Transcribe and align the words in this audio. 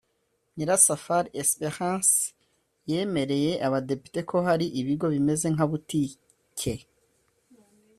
Nyirasafari 0.55 1.29
Espérance 1.41 2.15
yemereye 2.89 3.51
Abadepite 3.67 4.19
ko 4.29 4.37
hari 4.47 4.65
ibigo 4.79 5.05
bimeze 5.13 5.47
nka 5.53 5.65
Butike 5.69 6.73